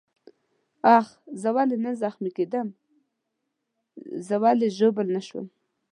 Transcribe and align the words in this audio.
آخ، 0.97 1.07
زه 1.41 1.49
ولې 1.55 1.77
نه 1.85 1.91
زخمي 2.01 2.31
کېدم؟ 2.37 2.67
زه 4.27 4.35
ولې 4.43 4.67
ژوبل 4.77 5.07
نه 5.15 5.21
شوم؟ 5.27 5.45